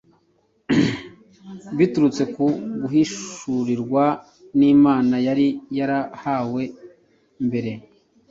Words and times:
Biturutse 1.77 2.23
ku 2.33 2.45
guhishurirwa 2.81 4.03
n’Imana 4.59 5.15
yari 5.27 5.47
yarahawe 5.77 6.63
mbere, 7.47 7.71